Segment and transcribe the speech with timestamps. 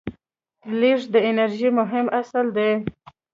[0.79, 2.71] لیږد د انرژۍ مهم اصل دی.